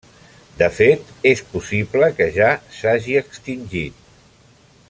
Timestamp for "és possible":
1.33-2.11